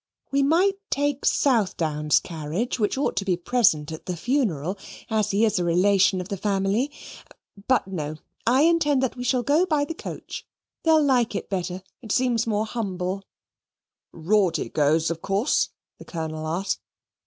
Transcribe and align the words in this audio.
"We 0.31 0.41
might 0.41 0.79
take 0.89 1.25
Southdown's 1.25 2.17
carriage, 2.17 2.79
which 2.79 2.97
ought 2.97 3.15
to 3.17 3.23
be 3.23 3.37
present 3.37 3.91
at 3.91 4.07
the 4.07 4.17
funeral, 4.17 4.79
as 5.11 5.29
he 5.29 5.45
is 5.45 5.59
a 5.59 5.63
relation 5.63 6.19
of 6.19 6.27
the 6.29 6.37
family: 6.37 6.89
but, 7.67 7.85
no 7.87 8.15
I 8.47 8.63
intend 8.63 9.03
that 9.03 9.15
we 9.15 9.23
shall 9.23 9.43
go 9.43 9.63
by 9.63 9.85
the 9.85 9.93
coach. 9.93 10.43
They'll 10.81 11.03
like 11.05 11.35
it 11.35 11.51
better. 11.51 11.83
It 12.01 12.11
seems 12.11 12.47
more 12.47 12.65
humble" 12.65 13.25
"Rawdy 14.11 14.69
goes, 14.73 15.11
of 15.11 15.21
course?" 15.21 15.69
the 15.99 16.05
Colonel 16.05 16.47
asked. 16.47 16.79